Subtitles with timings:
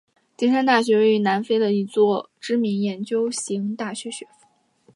[0.35, 4.47] 金山大学位于南非的一所知名研究型大学学府。